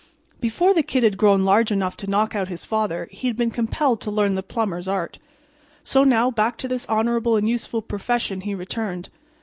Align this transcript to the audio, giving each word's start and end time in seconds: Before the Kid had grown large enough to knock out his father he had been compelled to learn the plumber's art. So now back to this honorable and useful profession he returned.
Before 0.39 0.73
the 0.73 0.81
Kid 0.81 1.03
had 1.03 1.15
grown 1.15 1.45
large 1.45 1.71
enough 1.71 1.95
to 1.97 2.09
knock 2.09 2.33
out 2.35 2.47
his 2.47 2.65
father 2.65 3.07
he 3.11 3.27
had 3.27 3.37
been 3.37 3.51
compelled 3.51 4.01
to 4.01 4.09
learn 4.09 4.33
the 4.33 4.41
plumber's 4.41 4.87
art. 4.87 5.19
So 5.83 6.01
now 6.01 6.31
back 6.31 6.57
to 6.57 6.67
this 6.67 6.87
honorable 6.87 7.35
and 7.35 7.47
useful 7.47 7.83
profession 7.83 8.41
he 8.41 8.55
returned. 8.55 9.09